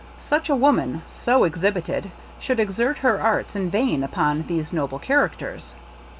Such 0.17 0.49
a 0.49 0.55
woman, 0.55 1.03
so 1.07 1.43
exhibited, 1.43 2.09
should 2.39 2.59
exert 2.59 2.97
her 2.97 3.21
arts 3.21 3.55
in 3.55 3.69
vain 3.69 4.03
upon 4.03 4.47
these 4.47 4.73
noble 4.73 4.97
characters. 4.97 5.75